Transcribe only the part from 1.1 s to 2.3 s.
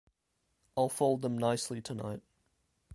them nicely tonight.